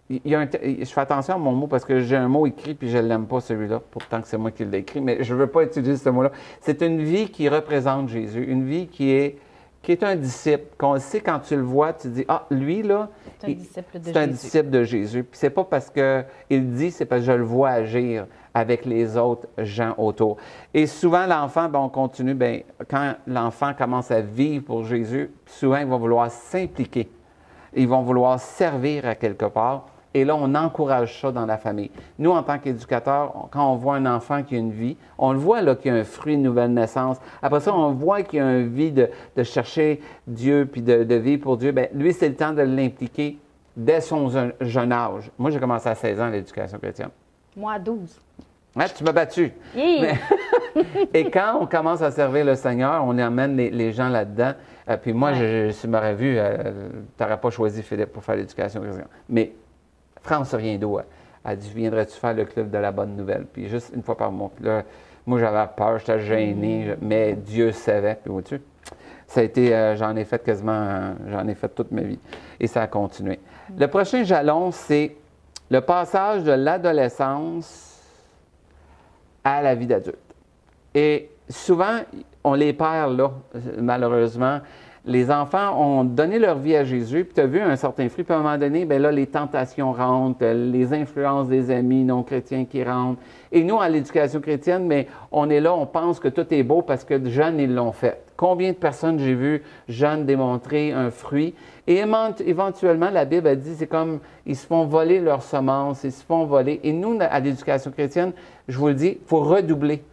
je 0.10 0.86
fais 0.86 1.02
attention 1.02 1.36
à 1.36 1.38
mon 1.38 1.54
mot 1.54 1.68
parce 1.68 1.84
que 1.84 2.00
j'ai 2.00 2.16
un 2.16 2.28
mot 2.28 2.46
écrit 2.46 2.76
puis 2.76 2.90
je 2.90 2.98
ne 2.98 3.08
l'aime 3.08 3.26
pas 3.26 3.40
celui-là, 3.40 3.82
pourtant 3.92 4.22
que 4.22 4.28
c'est 4.28 4.38
moi 4.38 4.52
qui 4.52 4.64
l'ai 4.64 4.80
écrit, 4.80 5.02
mais 5.02 5.24
je 5.24 5.34
ne 5.34 5.40
veux 5.40 5.48
pas 5.48 5.64
utiliser 5.64 5.98
ce 5.98 6.10
mot-là. 6.10 6.32
C'est 6.62 6.82
une 6.82 7.02
vie 7.02 7.30
qui 7.30 7.50
représente 7.50 8.10
Jésus, 8.10 8.44
une 8.44 8.66
vie 8.66 8.88
qui 8.88 9.12
est, 9.12 9.40
qui 9.82 9.92
est 9.92 10.04
un 10.04 10.16
disciple, 10.16 10.66
qu'on 10.78 11.00
sait 11.00 11.22
quand 11.22 11.40
tu 11.40 11.56
le 11.56 11.64
vois, 11.64 11.94
tu 11.94 12.10
dis 12.10 12.26
Ah, 12.28 12.46
lui, 12.52 12.84
là, 12.84 13.10
c'est 13.40 13.48
un, 13.48 13.54
disciple, 13.54 14.00
de 14.00 14.04
c'est 14.04 14.18
un 14.18 14.28
disciple 14.28 14.70
de 14.70 14.84
Jésus. 14.84 15.24
Puis 15.24 15.40
c'est 15.40 15.50
pas 15.50 15.64
parce 15.64 15.90
qu'il 15.90 16.72
dit, 16.74 16.92
c'est 16.92 17.06
parce 17.06 17.22
que 17.22 17.28
je 17.28 17.32
le 17.32 17.44
vois 17.44 17.70
agir 17.70 18.28
avec 18.54 18.86
les 18.86 19.18
autres 19.18 19.48
gens 19.58 19.94
autour. 19.98 20.38
Et 20.74 20.88
souvent, 20.88 21.26
l'enfant, 21.26 21.68
ben, 21.68 21.80
on 21.80 21.90
continue, 21.90 22.34
ben, 22.36 22.62
quand 22.90 23.16
l'enfant 23.28 23.74
commence 23.74 24.12
à 24.12 24.22
vivre 24.22 24.66
pour 24.66 24.86
Jésus, 24.86 25.32
souvent, 25.46 25.78
il 25.78 25.88
va 25.88 25.98
vouloir 25.98 26.32
s'impliquer. 26.32 27.10
Ils 27.76 27.88
vont 27.88 28.02
vouloir 28.02 28.40
servir 28.40 29.06
à 29.06 29.16
quelque 29.16 29.46
part. 29.46 29.88
Et 30.16 30.24
là, 30.24 30.34
on 30.34 30.56
encourage 30.56 31.20
ça 31.20 31.30
dans 31.34 31.46
la 31.46 31.58
famille. 31.58 31.92
Nous, 32.20 32.32
en 32.32 32.42
tant 32.42 32.58
qu'éducateurs, 32.58 33.50
quand 33.52 33.70
on 33.70 33.76
voit 33.76 33.96
un 33.96 34.06
enfant 34.06 34.44
qui 34.44 34.56
a 34.56 34.60
une 34.60 34.72
vie, 34.72 34.96
on 35.18 35.34
le 35.34 35.38
voit 35.38 35.62
là 35.62 35.76
qu'il 35.76 35.92
y 35.92 35.96
a 35.96 35.98
un 35.98 36.06
fruit 36.06 36.38
de 36.38 36.42
nouvelle 36.42 36.72
naissance. 36.72 37.18
Après 37.42 37.60
ça, 37.60 37.76
on 37.76 37.92
voit 37.92 38.24
qu'il 38.24 38.40
y 38.40 38.42
a 38.42 38.60
une 38.60 38.70
vie 38.70 38.94
de, 38.94 39.10
chercher 39.44 40.00
Dieu 40.26 40.70
puis 40.72 40.82
de, 40.82 41.16
vivre 41.16 41.44
pour 41.44 41.58
Dieu. 41.58 41.74
Bien, 41.74 41.88
lui, 41.94 42.14
c'est 42.14 42.30
le 42.30 42.36
temps 42.36 42.54
de 42.54 42.62
l'impliquer 42.62 43.38
dès 43.76 44.00
son 44.00 44.32
jeune 44.62 44.94
âge. 44.94 45.30
Moi, 45.38 45.52
j'ai 45.52 45.60
commencé 45.60 45.90
à 45.90 45.96
16 45.96 46.22
ans 46.22 46.30
l'éducation 46.30 46.80
chrétienne. 46.80 47.10
Moi, 47.58 47.74
à 47.74 47.80
12. 47.80 48.22
Ouais, 48.74 48.86
tu 48.96 49.04
m'as 49.04 49.12
battu. 49.12 49.52
et 51.14 51.30
quand 51.30 51.58
on 51.60 51.66
commence 51.66 52.02
à 52.02 52.12
servir 52.12 52.46
le 52.46 52.56
Seigneur, 52.56 53.04
on 53.06 53.18
amène 53.18 53.58
les, 53.58 53.92
gens 53.92 54.08
là-dedans. 54.08 54.54
Euh, 54.88 54.96
puis 54.96 55.12
moi, 55.12 55.34
je, 55.34 55.72
je, 55.72 55.88
m'aurais 55.88 56.16
vu, 56.16 56.38
euh, 56.38 56.56
tu 57.18 57.24
n'aurais 57.24 57.38
pas 57.38 57.50
choisi 57.50 57.84
Philippe 57.84 58.14
pour 58.14 58.24
faire 58.24 58.38
l'éducation 58.38 58.80
chrétienne. 58.80 59.08
Mais 59.28 59.52
France 60.26 60.56
rien 60.56 60.78
d'autre. 60.78 61.06
Elle 61.46 61.58
dit 61.58 61.72
Viendrais-tu 61.74 62.14
faire 62.14 62.34
le 62.34 62.46
club 62.46 62.72
de 62.72 62.78
la 62.80 62.92
bonne 62.92 63.16
nouvelle? 63.16 63.46
Puis 63.46 63.70
juste 63.70 63.92
une 63.96 64.02
fois 64.02 64.18
par 64.18 64.32
mois. 64.32 64.52
Puis 64.56 64.66
là, 64.66 64.84
moi, 65.28 65.40
j'avais 65.40 65.68
peur, 65.76 66.00
j'étais 66.00 66.20
gêné, 66.20 66.96
mais 67.00 67.34
Dieu 67.34 67.72
savait. 67.72 68.16
Puis 68.16 68.32
vois-tu, 68.32 68.62
ça 69.28 69.42
a 69.42 69.44
été, 69.44 69.76
euh, 69.76 69.96
j'en 69.96 70.16
ai 70.16 70.24
fait 70.24 70.44
quasiment, 70.44 71.14
j'en 71.30 71.48
ai 71.48 71.54
fait 71.54 71.70
toute 71.70 71.92
ma 71.92 72.02
vie. 72.02 72.20
Et 72.60 72.66
ça 72.68 72.82
a 72.82 72.88
continué. 72.88 73.40
Le 73.78 73.88
prochain 73.88 74.24
jalon, 74.24 74.72
c'est 74.72 75.16
le 75.70 75.82
passage 75.82 76.44
de 76.44 76.52
l'adolescence 76.52 78.02
à 79.44 79.62
la 79.62 79.76
vie 79.76 79.88
d'adulte. 79.88 80.18
Et 80.94 81.30
souvent, 81.50 82.00
on 82.44 82.54
les 82.56 82.74
perd 82.74 83.16
là, 83.18 83.32
malheureusement 83.78 84.60
les 85.08 85.30
enfants 85.30 85.80
ont 85.80 86.04
donné 86.04 86.40
leur 86.40 86.58
vie 86.58 86.76
à 86.76 86.84
Jésus, 86.84 87.26
puis 87.26 87.34
tu 87.36 87.42
as 87.42 87.46
vu 87.46 87.60
un 87.60 87.76
certain 87.76 88.10
fruit, 88.10 88.24
puis 88.24 88.34
à 88.34 88.38
un 88.38 88.42
moment 88.42 88.58
donné, 88.58 88.86
bien 88.86 88.98
là, 88.98 89.12
les 89.12 89.28
tentations 89.28 89.94
rentrent, 89.94 90.44
les 90.46 90.94
influences 90.94 91.48
des 91.48 91.70
amis 91.70 92.04
non 92.04 92.24
chrétiens 92.24 92.66
qui 92.66 92.84
rentrent. 92.84 93.22
Et 93.52 93.64
nous, 93.64 93.80
à 93.80 93.88
l'éducation 93.88 94.42
chrétienne, 94.42 94.86
mais 94.86 95.08
on 95.32 95.50
est 95.50 95.60
là, 95.60 95.76
on 95.76 95.86
pense 95.86 96.20
que 96.20 96.28
tout 96.28 96.52
est 96.52 96.64
beau 96.64 96.82
parce 96.82 97.04
que 97.04 97.24
jeunes, 97.30 97.60
ils 97.60 97.74
l'ont 97.74 97.92
fait. 97.92 98.24
Combien 98.36 98.72
de 98.72 98.78
personnes 98.78 99.20
j'ai 99.20 99.36
vu 99.36 99.64
jeunes 99.88 100.26
démontrer 100.26 100.92
un 100.92 101.12
fruit? 101.12 101.54
Et 101.88 102.04
éventuellement, 102.46 103.12
la 103.12 103.26
Bible 103.26 103.48
a 103.48 103.56
dit, 103.56 103.76
c'est 103.76 103.88
comme, 103.88 104.20
ils 104.46 104.56
se 104.56 104.66
font 104.66 104.86
voler 104.86 105.20
leurs 105.20 105.44
semences, 105.44 106.04
ils 106.04 106.12
se 106.12 106.24
font 106.24 106.46
voler. 106.46 106.80
Et 106.84 106.92
nous, 106.92 107.18
à 107.22 107.40
l'éducation 107.40 107.92
chrétienne, 107.92 108.34
je 108.68 108.78
vous 108.78 108.88
le 108.88 108.96
dis, 108.96 109.20
il 109.22 109.28
faut 109.28 109.42
redoubler. 109.42 110.04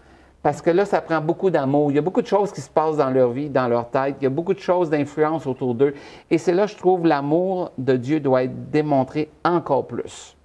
Parce 0.42 0.60
que 0.60 0.70
là, 0.70 0.84
ça 0.84 1.00
prend 1.00 1.20
beaucoup 1.20 1.50
d'amour. 1.50 1.92
Il 1.92 1.94
y 1.94 1.98
a 1.98 2.02
beaucoup 2.02 2.22
de 2.22 2.26
choses 2.26 2.52
qui 2.52 2.60
se 2.60 2.70
passent 2.70 2.96
dans 2.96 3.10
leur 3.10 3.30
vie, 3.30 3.48
dans 3.48 3.68
leur 3.68 3.88
tête. 3.90 4.16
Il 4.20 4.24
y 4.24 4.26
a 4.26 4.30
beaucoup 4.30 4.54
de 4.54 4.58
choses 4.58 4.90
d'influence 4.90 5.46
autour 5.46 5.74
d'eux. 5.74 5.94
Et 6.30 6.38
c'est 6.38 6.52
là, 6.52 6.66
je 6.66 6.76
trouve, 6.76 7.06
l'amour 7.06 7.70
de 7.78 7.96
Dieu 7.96 8.18
doit 8.18 8.44
être 8.44 8.70
démontré 8.70 9.30
encore 9.44 9.86
plus. 9.86 10.36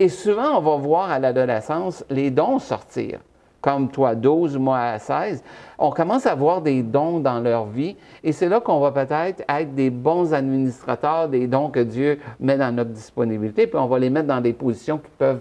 Et 0.00 0.08
souvent, 0.08 0.58
on 0.58 0.60
va 0.60 0.76
voir 0.76 1.10
à 1.10 1.20
l'adolescence 1.20 2.04
les 2.10 2.32
dons 2.32 2.58
sortir. 2.58 3.20
Comme 3.60 3.90
toi, 3.90 4.14
12, 4.14 4.58
moi 4.58 4.78
à 4.78 4.98
16. 4.98 5.42
On 5.78 5.90
commence 5.90 6.26
à 6.26 6.34
voir 6.34 6.60
des 6.60 6.82
dons 6.82 7.20
dans 7.20 7.38
leur 7.38 7.64
vie. 7.66 7.96
Et 8.24 8.32
c'est 8.32 8.48
là 8.48 8.60
qu'on 8.60 8.80
va 8.80 8.90
peut-être 8.90 9.42
être 9.48 9.74
des 9.74 9.88
bons 9.88 10.34
administrateurs 10.34 11.28
des 11.28 11.46
dons 11.46 11.70
que 11.70 11.80
Dieu 11.80 12.18
met 12.40 12.58
dans 12.58 12.74
notre 12.74 12.90
disponibilité. 12.90 13.68
Puis 13.68 13.78
on 13.78 13.86
va 13.86 14.00
les 14.00 14.10
mettre 14.10 14.26
dans 14.26 14.40
des 14.40 14.52
positions 14.52 14.98
qui 14.98 15.10
peuvent, 15.16 15.40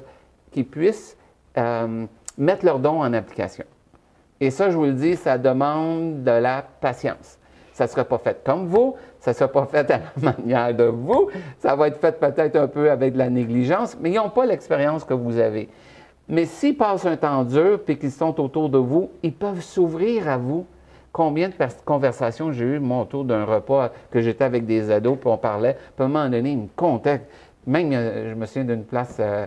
qui 0.51 0.63
puissent 0.63 1.17
euh, 1.57 2.05
mettre 2.37 2.63
leurs 2.63 2.79
dons 2.79 3.01
en 3.01 3.11
application. 3.11 3.65
Et 4.43 4.51
ça, 4.51 4.69
je 4.69 4.75
vous 4.75 4.83
le 4.83 4.91
dis, 4.91 5.15
ça 5.15 5.37
demande 5.37 6.21
de 6.21 6.31
la 6.31 6.65
patience. 6.81 7.39
Ça 7.71 7.85
ne 7.85 7.89
sera 7.89 8.03
pas 8.03 8.17
fait 8.17 8.43
comme 8.43 8.67
vous, 8.67 8.95
ça 9.21 9.31
ne 9.31 9.35
sera 9.35 9.47
pas 9.47 9.65
fait 9.67 9.89
à 9.89 10.01
la 10.21 10.33
manière 10.37 10.75
de 10.75 10.83
vous, 10.83 11.29
ça 11.59 11.77
va 11.77 11.87
être 11.87 11.97
fait 11.97 12.19
peut-être 12.19 12.57
un 12.57 12.67
peu 12.67 12.91
avec 12.91 13.13
de 13.13 13.19
la 13.19 13.29
négligence, 13.29 13.97
mais 14.01 14.11
ils 14.11 14.15
n'ont 14.15 14.29
pas 14.29 14.45
l'expérience 14.45 15.05
que 15.05 15.13
vous 15.13 15.37
avez. 15.37 15.69
Mais 16.27 16.43
s'ils 16.43 16.75
passent 16.75 17.05
un 17.05 17.15
temps 17.15 17.45
dur 17.45 17.79
et 17.87 17.97
qu'ils 17.97 18.11
sont 18.11 18.37
autour 18.41 18.67
de 18.67 18.77
vous, 18.77 19.11
ils 19.23 19.31
peuvent 19.31 19.61
s'ouvrir 19.61 20.27
à 20.27 20.35
vous. 20.35 20.65
Combien 21.13 21.47
de 21.47 21.53
conversations 21.85 22.51
j'ai 22.51 22.65
eues, 22.65 22.79
moi, 22.79 23.03
autour 23.03 23.23
d'un 23.23 23.45
repas 23.45 23.93
que 24.11 24.19
j'étais 24.19 24.43
avec 24.43 24.65
des 24.65 24.91
ados, 24.91 25.17
puis 25.17 25.29
on 25.29 25.37
parlait, 25.37 25.77
puis 25.95 26.03
à 26.03 26.03
un 26.03 26.07
moment 26.09 26.27
donné, 26.29 26.51
ils 26.51 26.57
me 26.57 26.67
contaient. 26.75 27.21
Même, 27.65 27.91
euh, 27.93 28.31
je 28.31 28.35
me 28.35 28.45
souviens 28.45 28.65
d'une 28.65 28.83
place 28.83 29.17
euh, 29.19 29.45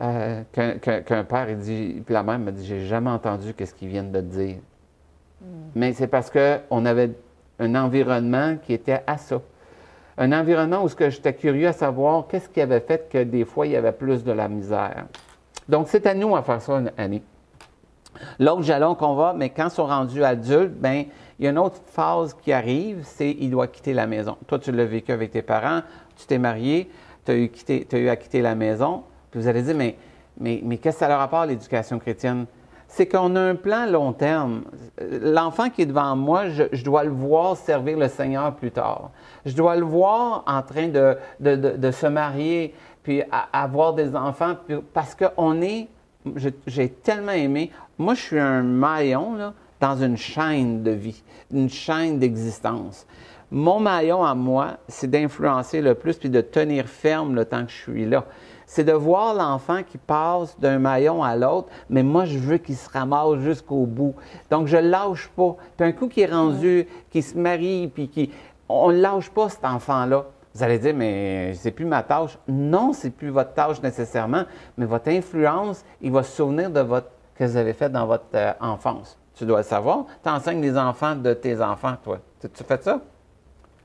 euh, 0.00 0.42
qu'un 0.52 1.24
père, 1.24 1.50
il 1.50 1.58
dit, 1.58 2.02
puis 2.04 2.12
la 2.12 2.22
mère 2.22 2.38
m'a 2.38 2.50
dit, 2.50 2.64
j'ai 2.66 2.80
jamais 2.80 3.10
entendu 3.10 3.54
qu'est-ce 3.54 3.74
qu'ils 3.74 3.88
viennent 3.88 4.12
de 4.12 4.20
te 4.20 4.36
dire. 4.36 4.56
Hmm. 5.40 5.46
Mais 5.74 5.92
c'est 5.92 6.06
parce 6.06 6.30
qu'on 6.30 6.84
avait 6.84 7.10
un 7.58 7.74
environnement 7.74 8.56
qui 8.62 8.72
était 8.72 9.02
à 9.06 9.16
ça. 9.16 9.40
Un 10.16 10.32
environnement 10.32 10.84
où 10.84 10.88
j'étais 10.88 11.34
curieux 11.34 11.68
à 11.68 11.72
savoir 11.72 12.26
qu'est-ce 12.28 12.48
qui 12.48 12.60
avait 12.60 12.80
fait 12.80 13.08
que 13.10 13.22
des 13.22 13.44
fois, 13.44 13.66
il 13.66 13.72
y 13.72 13.76
avait 13.76 13.92
plus 13.92 14.22
de 14.22 14.32
la 14.32 14.48
misère. 14.48 15.06
Donc, 15.68 15.88
c'est 15.88 16.06
à 16.06 16.14
nous 16.14 16.36
à 16.36 16.42
faire 16.42 16.60
ça, 16.60 16.80
Annie. 16.96 17.22
L'autre 18.38 18.62
jalon 18.62 18.94
qu'on 18.94 19.14
va, 19.14 19.32
mais 19.32 19.50
quand 19.50 19.66
ils 19.66 19.70
sont 19.70 19.86
rendus 19.86 20.22
adultes, 20.22 20.74
ben 20.74 21.04
il 21.38 21.44
y 21.44 21.48
a 21.48 21.50
une 21.50 21.58
autre 21.58 21.80
phase 21.86 22.34
qui 22.34 22.52
arrive, 22.52 23.00
c'est 23.02 23.30
il 23.30 23.50
doit 23.50 23.66
quitter 23.66 23.92
la 23.92 24.06
maison. 24.06 24.36
Toi, 24.46 24.58
tu 24.58 24.70
l'as 24.70 24.84
vécu 24.84 25.10
avec 25.10 25.32
tes 25.32 25.42
parents, 25.42 25.80
tu 26.16 26.26
t'es 26.26 26.38
marié, 26.38 26.90
tu 27.24 27.32
as, 27.32 27.98
eu 27.98 28.08
à 28.08 28.16
quitter 28.16 28.42
la 28.42 28.54
maison. 28.54 29.02
Puis 29.30 29.40
vous 29.40 29.48
allez 29.48 29.62
dire, 29.62 29.74
mais, 29.74 29.96
mais, 30.38 30.60
mais 30.62 30.78
qu'est-ce 30.78 30.96
que 30.96 31.00
ça 31.00 31.08
leur 31.08 31.20
apporte, 31.20 31.48
l'éducation 31.48 31.98
chrétienne? 31.98 32.46
C'est 32.86 33.06
qu'on 33.06 33.34
a 33.34 33.40
un 33.40 33.56
plan 33.56 33.86
long 33.86 34.12
terme. 34.12 34.62
L'enfant 35.00 35.68
qui 35.68 35.82
est 35.82 35.86
devant 35.86 36.14
moi, 36.14 36.48
je, 36.48 36.84
dois 36.84 37.02
le 37.02 37.10
voir 37.10 37.56
servir 37.56 37.98
le 37.98 38.08
Seigneur 38.08 38.54
plus 38.54 38.70
tard. 38.70 39.10
Je 39.44 39.54
dois 39.54 39.74
le 39.74 39.84
voir 39.84 40.44
en 40.46 40.62
train 40.62 40.88
de, 40.88 41.16
de, 41.40 41.90
se 41.90 42.06
marier, 42.06 42.72
puis 43.02 43.22
avoir 43.52 43.94
des 43.94 44.14
enfants, 44.14 44.54
parce 44.92 45.16
qu'on 45.16 45.60
est, 45.60 45.88
j'ai 46.66 46.88
tellement 46.88 47.32
aimé, 47.32 47.70
moi 47.98 48.14
je 48.14 48.20
suis 48.20 48.38
un 48.38 48.62
maillon 48.62 49.34
là, 49.34 49.54
dans 49.80 49.96
une 49.96 50.16
chaîne 50.16 50.82
de 50.82 50.92
vie, 50.92 51.22
une 51.52 51.68
chaîne 51.68 52.18
d'existence. 52.18 53.06
Mon 53.56 53.78
maillon 53.78 54.24
à 54.24 54.34
moi, 54.34 54.78
c'est 54.88 55.08
d'influencer 55.08 55.80
le 55.80 55.94
plus 55.94 56.16
puis 56.16 56.28
de 56.28 56.40
tenir 56.40 56.86
ferme 56.86 57.36
le 57.36 57.44
temps 57.44 57.64
que 57.64 57.70
je 57.70 57.76
suis 57.76 58.04
là. 58.04 58.24
C'est 58.66 58.82
de 58.82 58.90
voir 58.90 59.32
l'enfant 59.32 59.84
qui 59.84 59.96
passe 59.96 60.58
d'un 60.58 60.80
maillon 60.80 61.22
à 61.22 61.36
l'autre, 61.36 61.68
mais 61.88 62.02
moi, 62.02 62.24
je 62.24 62.36
veux 62.36 62.58
qu'il 62.58 62.74
se 62.74 62.90
ramasse 62.90 63.38
jusqu'au 63.38 63.86
bout. 63.86 64.16
Donc, 64.50 64.66
je 64.66 64.76
ne 64.76 64.88
lâche 64.88 65.28
pas. 65.36 65.54
Puis 65.76 65.86
un 65.86 65.92
coup 65.92 66.08
qui 66.08 66.22
est 66.22 66.32
rendu, 66.32 66.88
qui 67.10 67.22
se 67.22 67.38
marie, 67.38 67.86
puis 67.94 68.08
qui. 68.08 68.32
On 68.68 68.90
ne 68.90 69.00
lâche 69.00 69.30
pas 69.30 69.48
cet 69.48 69.64
enfant-là. 69.64 70.24
Vous 70.52 70.62
allez 70.64 70.80
dire, 70.80 70.94
mais 70.96 71.54
c'est 71.54 71.70
plus 71.70 71.84
ma 71.84 72.02
tâche. 72.02 72.36
Non, 72.48 72.92
c'est 72.92 73.10
plus 73.10 73.28
votre 73.28 73.54
tâche 73.54 73.80
nécessairement, 73.80 74.46
mais 74.76 74.86
votre 74.86 75.10
influence, 75.10 75.84
il 76.00 76.10
va 76.10 76.24
se 76.24 76.38
souvenir 76.38 76.70
de 76.70 76.80
votre, 76.80 77.06
que 77.36 77.44
vous 77.44 77.56
avez 77.56 77.72
fait 77.72 77.88
dans 77.88 78.06
votre 78.06 78.24
euh, 78.34 78.52
enfance. 78.60 79.16
Tu 79.36 79.46
dois 79.46 79.58
le 79.58 79.64
savoir. 79.64 80.06
Tu 80.24 80.28
enseignes 80.28 80.60
les 80.60 80.76
enfants 80.76 81.14
de 81.14 81.32
tes 81.34 81.62
enfants, 81.62 81.94
toi. 82.02 82.18
Tu, 82.40 82.50
tu 82.50 82.64
fais 82.64 82.78
ça? 82.82 83.00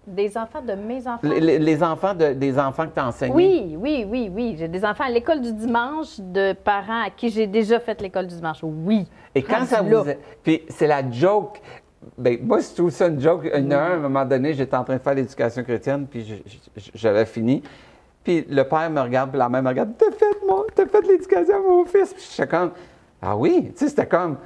Des 0.09 0.37
enfants 0.37 0.61
de 0.61 0.73
mes 0.73 1.07
enfants? 1.07 1.19
Les, 1.23 1.83
enfants 1.83 2.13
de- 2.15 2.33
des 2.33 2.57
enfants 2.57 2.87
que 2.87 2.93
tu 2.93 2.99
as 2.99 3.07
enseignés. 3.07 3.33
Oui, 3.33 3.75
oui, 3.79 4.05
oui, 4.09 4.31
oui. 4.33 4.55
J'ai 4.57 4.67
des 4.67 4.83
enfants 4.83 5.03
à 5.05 5.09
l'école 5.09 5.41
du 5.41 5.53
dimanche 5.53 6.19
de 6.19 6.53
parents 6.53 7.03
à 7.05 7.09
qui 7.09 7.29
j'ai 7.29 7.45
déjà 7.47 7.79
fait 7.79 8.01
l'école 8.01 8.27
du 8.27 8.35
dimanche. 8.35 8.59
Oui. 8.63 9.07
Et 9.35 9.43
quand 9.43 9.65
ça 9.65 9.77
Rendu 9.79 9.93
vous. 9.93 10.03
là. 10.05 10.13
Puis 10.43 10.63
c'est 10.69 10.87
la 10.87 11.09
joke. 11.09 11.61
Ben, 12.17 12.39
moi, 12.41 12.59
je 12.59 12.73
trouve 12.75 12.89
ça 12.89 13.07
une 13.07 13.19
joke. 13.19 13.49
Il 13.53 13.63
y 13.63 13.67
en 13.67 13.71
a 13.71 13.75
un, 13.77 13.91
à 13.91 13.93
un 13.95 13.97
moment 13.97 14.25
donné, 14.25 14.53
j'étais 14.53 14.75
en 14.75 14.83
train 14.83 14.95
de 14.95 15.01
faire 15.01 15.13
l'éducation 15.13 15.63
chrétienne, 15.63 16.07
puis 16.09 16.43
j'avais 16.95 17.25
fini. 17.25 17.61
Puis 18.23 18.45
le 18.49 18.63
père 18.63 18.89
me 18.89 19.01
regarde, 19.01 19.29
puis 19.29 19.39
la 19.39 19.47
mère 19.49 19.61
me 19.61 19.69
regarde. 19.69 19.91
T'as 19.97 20.11
fait, 20.11 20.45
moi, 20.47 20.65
t'as 20.73 20.85
fait 20.87 21.01
l'éducation 21.07 21.55
à 21.55 21.59
mon 21.59 21.85
fils. 21.85 22.13
Puis 22.13 22.25
j'étais 22.31 22.47
comme, 22.47 22.71
ah 23.21 23.35
oui, 23.37 23.71
tu 23.73 23.79
sais, 23.79 23.89
c'était 23.89 24.07
comme, 24.07 24.37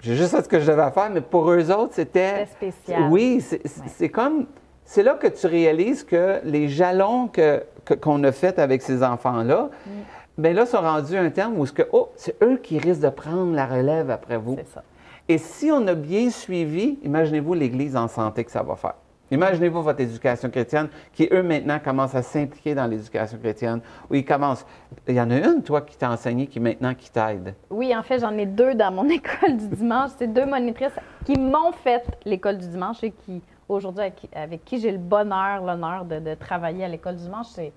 j'ai 0.00 0.14
juste 0.16 0.30
fait 0.34 0.42
ce 0.42 0.48
que 0.48 0.58
je 0.60 0.70
devais 0.70 0.90
faire, 0.90 1.10
mais 1.10 1.20
pour 1.20 1.50
eux 1.50 1.70
autres, 1.70 1.94
c'était. 1.94 2.46
Spécial. 2.46 3.08
Oui, 3.10 3.40
c'est 3.40 3.62
c'est 3.66 4.08
comme, 4.08 4.46
c'est 4.86 5.02
là 5.02 5.14
que 5.14 5.26
tu 5.26 5.46
réalises 5.46 6.02
que 6.04 6.40
les 6.44 6.68
jalons 6.68 7.28
que- 7.28 7.62
que- 7.84 7.94
qu'on 7.94 8.22
a 8.24 8.32
faits 8.32 8.58
avec 8.58 8.80
ces 8.82 9.02
enfants-là, 9.02 9.68
Mm. 9.86 9.90
bien 10.38 10.52
là, 10.54 10.64
sont 10.66 10.80
rendus 10.80 11.16
à 11.16 11.20
un 11.20 11.30
terme 11.30 11.58
où 11.58 11.66
ce 11.66 11.72
que, 11.72 11.82
oh, 11.92 12.08
c'est 12.16 12.42
eux 12.42 12.58
qui 12.62 12.78
risquent 12.78 13.02
de 13.02 13.10
prendre 13.10 13.54
la 13.54 13.66
relève 13.66 14.10
après 14.10 14.38
vous. 14.38 14.56
C'est 14.58 14.72
ça. 14.74 14.82
Et 15.28 15.38
si 15.38 15.70
on 15.72 15.86
a 15.88 15.94
bien 15.94 16.30
suivi, 16.30 16.98
imaginez-vous 17.02 17.52
l'Église 17.54 17.96
en 17.96 18.06
santé 18.08 18.44
que 18.44 18.50
ça 18.50 18.62
va 18.62 18.76
faire. 18.76 18.94
Imaginez-vous 19.32 19.82
votre 19.82 20.00
éducation 20.00 20.48
chrétienne 20.50 20.86
qui, 21.12 21.28
eux, 21.32 21.42
maintenant, 21.42 21.80
commencent 21.84 22.14
à 22.14 22.22
s'impliquer 22.22 22.76
dans 22.76 22.86
l'éducation 22.86 23.36
chrétienne, 23.38 23.80
où 24.08 24.14
ils 24.14 24.24
commencent. 24.24 24.64
Il 25.08 25.16
y 25.16 25.20
en 25.20 25.28
a 25.32 25.38
une, 25.38 25.64
toi, 25.64 25.80
qui 25.80 25.96
t'a 25.96 26.12
enseigné, 26.12 26.46
qui 26.46 26.60
maintenant 26.60 26.94
qui 26.94 27.10
t'aide. 27.10 27.56
Oui, 27.68 27.92
en 27.96 28.04
fait, 28.04 28.20
j'en 28.20 28.38
ai 28.38 28.46
deux 28.46 28.76
dans 28.76 28.92
mon 28.92 29.08
école 29.10 29.56
du 29.56 29.66
dimanche. 29.66 30.10
C'est 30.16 30.32
deux 30.32 30.46
monitrices 30.46 30.92
qui 31.24 31.36
m'ont 31.36 31.72
fait 31.72 32.04
l'école 32.24 32.58
du 32.58 32.68
dimanche 32.68 33.02
et 33.02 33.10
qui, 33.10 33.42
aujourd'hui, 33.68 34.02
avec, 34.02 34.16
qui- 34.16 34.28
avec 34.34 34.64
qui 34.64 34.78
j'ai 34.80 34.92
le 34.92 34.98
bonheur, 34.98 35.62
l'honneur 35.64 36.04
de, 36.04 36.18
de 36.18 36.34
travailler 36.34 36.84
à 36.84 36.88
l'école 36.88 37.16
du 37.16 37.22
dimanche. 37.24 37.46
C'est, 37.48 37.72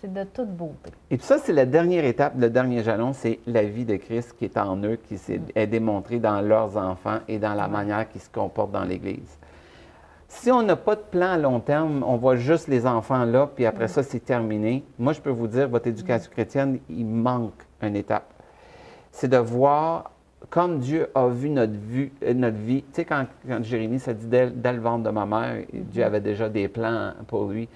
c'est 0.00 0.12
de 0.12 0.24
toute 0.24 0.48
beauté. 0.48 0.90
Et 1.10 1.16
puis 1.18 1.26
ça, 1.26 1.38
c'est 1.38 1.52
la 1.52 1.66
dernière 1.66 2.04
étape, 2.04 2.32
le 2.38 2.48
dernier 2.48 2.82
jalon, 2.82 3.12
c'est 3.12 3.38
la 3.46 3.62
vie 3.62 3.84
de 3.84 3.96
Christ 3.96 4.34
qui 4.38 4.46
est 4.46 4.56
en 4.56 4.76
eux, 4.82 4.96
qui 4.96 5.18
s'est- 5.18 5.40
est 5.54 5.66
démontrée 5.66 6.18
dans 6.18 6.40
leurs 6.40 6.76
enfants 6.76 7.18
et 7.28 7.38
dans 7.38 7.54
la 7.54 7.68
manière 7.68 8.08
qu'ils 8.08 8.22
se 8.22 8.30
comportent 8.30 8.72
dans 8.72 8.84
l'Église. 8.84 9.38
Si 10.28 10.50
on 10.52 10.62
n'a 10.62 10.76
pas 10.76 10.94
de 10.94 11.00
plan 11.02 11.32
à 11.32 11.36
long 11.36 11.58
terme, 11.60 12.04
on 12.06 12.16
voit 12.16 12.36
juste 12.36 12.68
les 12.68 12.86
enfants 12.86 13.24
là, 13.24 13.48
puis 13.52 13.66
après 13.66 13.88
ça, 13.88 14.02
c'est 14.04 14.20
terminé. 14.20 14.84
Moi, 14.98 15.12
je 15.12 15.20
peux 15.20 15.30
vous 15.30 15.48
dire, 15.48 15.68
votre 15.68 15.88
éducation 15.88 16.30
chrétienne, 16.30 16.78
il 16.88 17.04
manque 17.04 17.66
une 17.82 17.96
étape. 17.96 18.32
C'est 19.10 19.26
de 19.28 19.36
voir 19.36 20.12
comme 20.48 20.78
Dieu 20.78 21.08
a 21.14 21.28
vu 21.28 21.50
notre, 21.50 21.74
vue- 21.74 22.12
euh, 22.22 22.32
notre 22.32 22.56
vie. 22.56 22.82
Tu 22.82 22.88
sais, 22.92 23.04
quand, 23.04 23.26
quand 23.46 23.62
Jérémie 23.62 23.98
s'est 23.98 24.14
dit 24.14 24.26
dès, 24.26 24.50
dès 24.50 24.72
le 24.72 24.80
ventre 24.80 25.04
de 25.04 25.10
ma 25.10 25.26
mère, 25.26 25.64
Dieu 25.72 26.04
avait 26.04 26.20
déjà 26.20 26.48
des 26.48 26.68
plans 26.68 27.12
pour 27.26 27.44
lui. 27.50 27.68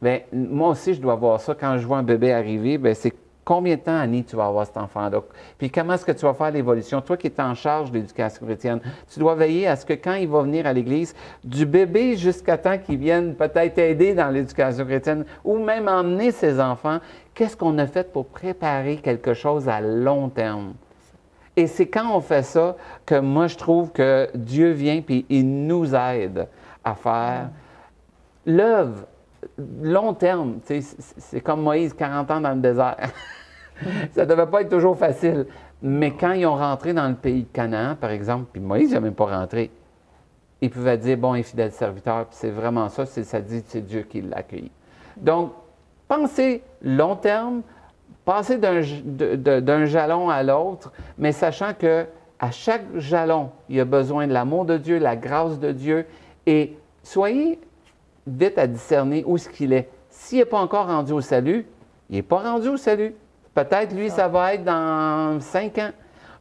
Bien, 0.00 0.20
moi 0.32 0.70
aussi, 0.70 0.94
je 0.94 1.00
dois 1.00 1.16
voir 1.16 1.40
ça. 1.40 1.54
Quand 1.58 1.78
je 1.78 1.86
vois 1.86 1.98
un 1.98 2.02
bébé 2.02 2.32
arriver, 2.32 2.78
bien, 2.78 2.94
c'est 2.94 3.12
combien 3.44 3.76
de 3.76 3.80
temps, 3.80 3.98
Annie, 3.98 4.24
tu 4.24 4.36
vas 4.36 4.46
avoir 4.46 4.66
cet 4.66 4.76
enfant-là? 4.76 5.22
Puis 5.56 5.70
comment 5.70 5.94
est-ce 5.94 6.04
que 6.04 6.12
tu 6.12 6.26
vas 6.26 6.34
faire 6.34 6.50
l'évolution? 6.50 7.00
Toi 7.00 7.16
qui 7.16 7.28
es 7.28 7.40
en 7.40 7.54
charge 7.54 7.90
de 7.90 7.98
l'éducation 7.98 8.44
chrétienne, 8.44 8.80
tu 9.08 9.20
dois 9.20 9.34
veiller 9.34 9.66
à 9.68 9.76
ce 9.76 9.86
que 9.86 9.94
quand 9.94 10.14
il 10.14 10.28
va 10.28 10.42
venir 10.42 10.66
à 10.66 10.72
l'Église, 10.72 11.14
du 11.44 11.64
bébé 11.64 12.16
jusqu'à 12.16 12.58
temps 12.58 12.76
qu'il 12.76 12.98
vienne 12.98 13.34
peut-être 13.34 13.78
aider 13.78 14.14
dans 14.14 14.28
l'éducation 14.28 14.84
chrétienne 14.84 15.24
ou 15.44 15.58
même 15.58 15.88
emmener 15.88 16.30
ses 16.30 16.60
enfants, 16.60 16.98
qu'est-ce 17.34 17.56
qu'on 17.56 17.78
a 17.78 17.86
fait 17.86 18.12
pour 18.12 18.26
préparer 18.26 18.96
quelque 18.96 19.32
chose 19.32 19.68
à 19.68 19.80
long 19.80 20.28
terme? 20.28 20.74
Et 21.56 21.66
c'est 21.66 21.86
quand 21.86 22.14
on 22.14 22.20
fait 22.20 22.42
ça 22.42 22.76
que 23.06 23.18
moi, 23.18 23.46
je 23.46 23.56
trouve 23.56 23.90
que 23.90 24.28
Dieu 24.34 24.70
vient 24.72 25.00
puis 25.00 25.24
il 25.28 25.66
nous 25.66 25.94
aide 25.94 26.48
à 26.84 26.94
faire 26.94 27.48
l'œuvre 28.44 29.06
long 29.82 30.12
terme. 30.12 30.58
C'est 30.64 31.40
comme 31.40 31.62
Moïse, 31.62 31.94
40 31.94 32.30
ans 32.30 32.40
dans 32.40 32.54
le 32.54 32.60
désert. 32.60 32.96
ça 34.12 34.24
ne 34.24 34.28
devait 34.28 34.46
pas 34.46 34.62
être 34.62 34.68
toujours 34.68 34.96
facile. 34.98 35.46
Mais 35.82 36.12
quand 36.12 36.32
ils 36.32 36.46
ont 36.46 36.56
rentré 36.56 36.92
dans 36.92 37.08
le 37.08 37.14
pays 37.14 37.42
de 37.42 37.48
Canaan, 37.52 37.96
par 37.96 38.10
exemple, 38.10 38.46
puis 38.52 38.60
Moïse 38.60 38.92
n'a 38.92 39.00
même 39.00 39.14
pas 39.14 39.26
rentré, 39.26 39.70
il 40.60 40.70
pouvait 40.70 40.96
dire, 40.98 41.18
bon 41.18 41.34
et 41.34 41.42
fidèle 41.42 41.72
serviteur, 41.72 42.26
puis 42.26 42.36
c'est 42.38 42.50
vraiment 42.50 42.88
ça, 42.88 43.04
c'est- 43.04 43.24
ça 43.24 43.40
dit 43.40 43.62
c'est 43.66 43.82
Dieu 43.82 44.02
qui 44.02 44.22
l'a 44.22 44.38
accueilli. 44.38 44.70
Donc, 45.16 45.52
pensez 46.08 46.62
long 46.82 47.14
terme, 47.16 47.62
passer 48.26 48.58
d'un 48.58 49.84
jalon 49.86 50.28
à 50.28 50.42
l'autre, 50.42 50.92
mais 51.16 51.32
sachant 51.32 51.72
que 51.72 52.04
à 52.38 52.50
chaque 52.50 52.84
jalon, 52.96 53.50
il 53.70 53.76
y 53.76 53.80
a 53.80 53.86
besoin 53.86 54.26
de 54.26 54.32
l'amour 54.34 54.66
de 54.66 54.76
Dieu, 54.76 54.98
la 54.98 55.16
grâce 55.16 55.58
de 55.58 55.72
Dieu, 55.72 56.04
et 56.44 56.76
soyez 57.02 57.58
vite 58.26 58.58
à 58.58 58.66
discerner 58.66 59.22
où 59.26 59.38
ce 59.38 59.48
qu'il 59.48 59.72
est. 59.72 59.88
S'il 60.10 60.38
n'est 60.38 60.44
pas 60.44 60.58
encore 60.58 60.86
rendu 60.88 61.12
au 61.12 61.22
salut, 61.22 61.64
il 62.10 62.16
n'est 62.16 62.22
pas 62.22 62.38
rendu 62.40 62.68
au 62.68 62.76
salut. 62.76 63.14
Peut-être, 63.54 63.94
lui, 63.94 64.10
ça 64.10 64.28
va 64.28 64.52
être 64.54 64.64
dans 64.64 65.40
cinq 65.40 65.78
ans, 65.78 65.90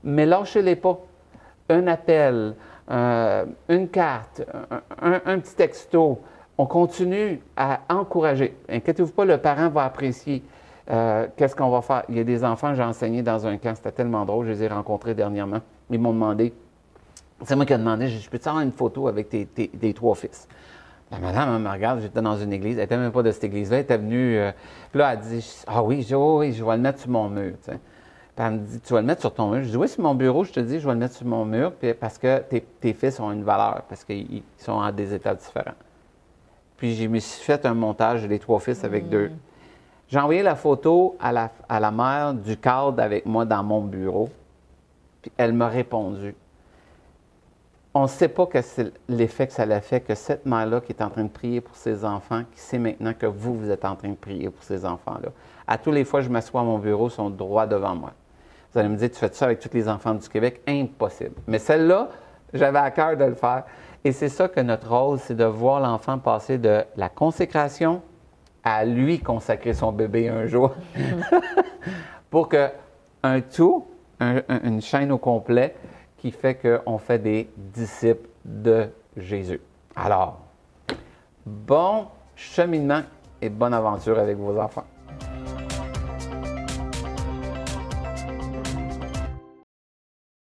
mais 0.03 0.25
lâchez-les 0.25 0.75
pas. 0.75 0.97
Un 1.69 1.87
appel, 1.87 2.55
euh, 2.91 3.45
une 3.69 3.87
carte, 3.87 4.43
un, 5.01 5.13
un- 5.13 5.21
un 5.25 5.39
petit 5.39 5.55
texto. 5.55 6.19
On 6.57 6.65
continue 6.65 7.41
à 7.57 7.79
encourager. 7.89 8.55
Inquiétez-vous 8.69 9.11
pas, 9.11 9.25
le 9.25 9.37
parent 9.37 9.69
va 9.69 9.83
apprécier. 9.85 10.43
Euh, 10.89 11.27
Qu'est-ce 11.35 11.55
qu'on 11.55 11.69
va 11.69 11.81
faire? 11.81 12.03
Il 12.09 12.17
y 12.17 12.19
a 12.19 12.23
des 12.23 12.43
enfants, 12.43 12.75
j'ai 12.75 12.83
enseigné 12.83 13.23
dans 13.23 13.47
un 13.47 13.57
camp, 13.57 13.75
c'était 13.75 13.91
tellement 13.91 14.25
drôle, 14.25 14.45
je 14.45 14.51
les 14.51 14.63
ai 14.63 14.67
rencontrés 14.67 15.15
dernièrement. 15.15 15.61
Ils 15.89 15.99
m'ont 15.99 16.13
demandé, 16.13 16.53
c'est 17.43 17.55
moi 17.55 17.65
qui 17.65 17.73
ai 17.73 17.77
demandé, 17.77 18.07
je 18.07 18.29
peux-tu 18.29 18.47
avoir 18.47 18.63
une 18.63 18.71
photo 18.71 19.07
avec 19.07 19.29
tes, 19.29 19.45
tes- 19.45 19.69
tes 19.69 19.93
trois 19.93 20.15
fils? 20.15 20.47
La 21.11 21.19
madame, 21.19 21.55
elle 21.55 21.61
me 21.61 21.69
regarde, 21.69 22.01
j'étais 22.01 22.21
dans 22.21 22.37
une 22.37 22.51
église, 22.53 22.77
elle 22.77 22.83
n'était 22.83 22.97
même 22.97 23.11
pas 23.11 23.23
de 23.23 23.31
cette 23.31 23.43
église-là, 23.43 23.77
elle 23.77 23.83
était 23.83 23.97
venue, 23.97 24.37
euh, 24.37 24.51
puis 24.91 24.99
là, 24.99 25.13
elle 25.13 25.19
dit, 25.19 25.63
ah 25.67 25.83
oui, 25.83 26.01
je 26.01 26.15
oh 26.15 26.39
oui, 26.39 26.51
je 26.53 26.63
vais 26.63 26.75
le 26.75 26.81
mettre 26.81 26.99
sur 26.99 27.09
mon 27.09 27.29
mur. 27.29 27.53
Puis 27.63 27.75
elle 28.37 28.51
me 28.51 28.57
dit, 28.59 28.79
tu 28.81 28.93
vas 28.93 29.01
le 29.01 29.07
mettre 29.07 29.21
sur 29.21 29.33
ton 29.33 29.49
mur? 29.49 29.63
Je 29.63 29.69
dis, 29.69 29.77
oui, 29.77 29.87
sur 29.87 30.01
mon 30.03 30.15
bureau, 30.15 30.43
je 30.43 30.51
te 30.51 30.59
dis, 30.59 30.79
je 30.79 30.85
vais 30.87 30.93
le 30.93 30.99
mettre 30.99 31.15
sur 31.15 31.25
mon 31.25 31.45
mur, 31.45 31.71
puis 31.73 31.93
parce 31.93 32.17
que 32.17 32.39
tes, 32.39 32.61
tes 32.61 32.93
fils 32.93 33.19
ont 33.19 33.31
une 33.31 33.43
valeur, 33.43 33.83
parce 33.87 34.03
qu'ils 34.03 34.31
ils 34.31 34.43
sont 34.57 34.73
en 34.73 34.91
des 34.91 35.13
états 35.13 35.35
différents. 35.35 35.75
Puis 36.77 36.95
je 36.95 37.07
me 37.07 37.19
suis 37.19 37.43
fait 37.43 37.65
un 37.65 37.73
montage 37.73 38.27
des 38.27 38.39
trois 38.39 38.59
fils 38.59 38.83
avec 38.83 39.07
deux. 39.07 39.31
J'ai 40.07 40.19
envoyé 40.19 40.43
la 40.43 40.55
photo 40.55 41.17
à 41.19 41.31
la, 41.31 41.91
mère 41.91 42.33
du 42.33 42.57
cadre 42.57 43.01
avec 43.01 43.25
moi 43.25 43.45
dans 43.45 43.63
mon 43.63 43.81
bureau, 43.81 44.29
puis 45.21 45.31
elle 45.37 45.53
m'a 45.53 45.67
répondu 45.67 46.35
on 47.95 48.03
ne 48.03 48.07
sait 48.07 48.27
pas 48.27 48.45
que 48.45 48.61
c'est 48.61 48.91
l'effet 49.07 49.47
que 49.47 49.53
ça 49.53 49.63
a 49.63 49.79
fait 49.79 50.01
que 50.01 50.15
cette 50.15 50.45
mère-là 50.45 50.81
qui 50.81 50.91
est 50.91 51.01
en 51.01 51.09
train 51.09 51.23
de 51.23 51.29
prier 51.29 51.61
pour 51.61 51.77
ses 51.77 52.03
enfants, 52.03 52.43
qui 52.51 52.59
sait 52.59 52.77
maintenant 52.77 53.13
que 53.13 53.25
vous, 53.25 53.57
vous 53.57 53.71
êtes 53.71 53.85
en 53.85 53.95
train 53.95 54.09
de 54.09 54.15
prier 54.15 54.49
pour 54.49 54.61
ces 54.63 54.85
enfants-là. 54.85 55.29
À 55.65 55.77
tous 55.77 55.91
les 55.91 56.03
fois, 56.03 56.19
je 56.19 56.27
m'assois 56.27 56.59
à 56.59 56.63
mon 56.65 56.77
bureau, 56.77 57.07
ils 57.07 57.11
sont 57.11 57.29
droit 57.29 57.65
devant 57.65 57.95
moi. 57.95 58.11
Vous 58.73 58.79
allez 58.79 58.89
me 58.89 58.97
dire, 58.97 59.09
tu 59.09 59.15
fais 59.15 59.29
ça 59.31 59.45
avec 59.45 59.61
tous 59.61 59.73
les 59.73 59.87
enfants 59.87 60.13
du 60.13 60.27
Québec? 60.27 60.61
Impossible. 60.67 61.35
Mais 61.47 61.57
celle-là, 61.57 62.09
j'avais 62.53 62.79
à 62.79 62.91
cœur 62.91 63.15
de 63.15 63.23
le 63.23 63.33
faire. 63.33 63.63
Et 64.03 64.11
c'est 64.11 64.27
ça 64.27 64.49
que 64.49 64.59
notre 64.59 64.93
rôle, 64.93 65.17
c'est 65.17 65.35
de 65.35 65.45
voir 65.45 65.79
l'enfant 65.79 66.19
passer 66.19 66.57
de 66.57 66.83
la 66.97 67.07
consécration 67.07 68.01
à 68.65 68.83
lui 68.83 69.19
consacrer 69.19 69.73
son 69.73 69.91
bébé 69.93 70.27
un 70.27 70.47
jour. 70.47 70.73
pour 72.29 72.49
que 72.49 72.67
un 73.23 73.39
tout, 73.41 73.85
un- 74.19 74.41
un- 74.49 74.61
une 74.63 74.81
chaîne 74.81 75.11
au 75.11 75.17
complet, 75.17 75.75
qui 76.17 76.31
fait 76.31 76.55
qu'on 76.55 76.97
fait 76.97 77.19
des 77.19 77.49
disciples 77.55 78.27
de 78.43 78.87
Jésus. 79.15 79.61
Alors, 79.95 80.39
bon 81.45 82.07
cheminement 82.35 83.01
et 83.41 83.49
bonne 83.49 83.73
aventure 83.73 84.17
avec 84.17 84.37
vos 84.37 84.59
enfants. 84.59 84.85